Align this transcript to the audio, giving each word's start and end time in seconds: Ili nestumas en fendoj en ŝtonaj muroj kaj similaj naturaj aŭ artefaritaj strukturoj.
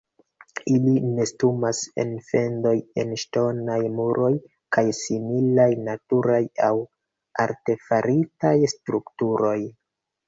Ili 0.75 0.93
nestumas 1.17 1.81
en 2.03 2.13
fendoj 2.29 2.71
en 3.03 3.11
ŝtonaj 3.25 3.77
muroj 3.99 4.31
kaj 4.77 4.85
similaj 5.01 5.69
naturaj 5.91 6.41
aŭ 6.69 6.73
artefaritaj 7.47 8.57
strukturoj. 8.75 9.59